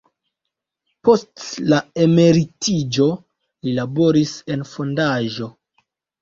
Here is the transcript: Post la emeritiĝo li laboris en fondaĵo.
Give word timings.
Post 1.09 1.43
la 1.73 1.77
emeritiĝo 2.05 3.05
li 3.69 3.75
laboris 3.81 4.33
en 4.57 4.65
fondaĵo. 4.73 5.53